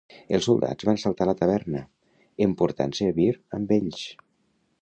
Els 0.35 0.45
soldats 0.47 0.87
van 0.89 0.97
assaltar 0.99 1.27
la 1.31 1.35
taverna, 1.43 1.83
emportant-se 2.49 3.11
a 3.13 3.17
Bear 3.23 3.33
amb 3.59 3.79
ells. 3.81 4.05